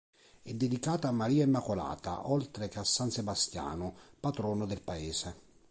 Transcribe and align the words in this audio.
È 0.41 0.51
dedicata 0.51 1.09
a 1.09 1.11
Maria 1.11 1.43
Immacolata 1.43 2.27
oltre 2.27 2.67
che 2.69 2.79
a 2.79 2.83
san 2.83 3.11
Sebastiano, 3.11 3.93
patrono 4.19 4.65
del 4.65 4.81
paese. 4.81 5.35